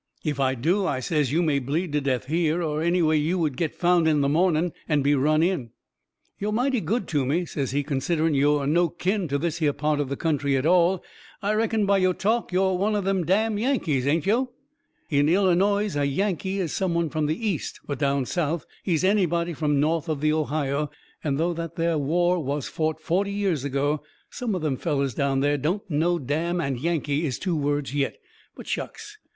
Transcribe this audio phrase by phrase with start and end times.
[0.23, 3.55] "If I do," I says, "you may bleed to death here: or anyway you would
[3.55, 5.69] get found in the morning and be run in."
[6.39, 9.73] "Yo' mighty good to me," says he, "considering yo' are no kin to this here
[9.73, 11.03] part of the country at all.
[11.43, 14.49] I reckon by yo' talk yo' are one of them damn Yankees, ain't yo'?"
[15.11, 19.03] In Illinoise a Yankee is some one from the East, but down South he is
[19.03, 20.89] anybody from north of the Ohio,
[21.23, 25.41] and though that there war was fought forty years ago some of them fellers down
[25.41, 28.17] there don't know damn and Yankee is two words yet.
[28.55, 29.19] But shucks!